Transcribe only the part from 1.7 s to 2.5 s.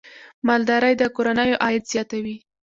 زیاتوي.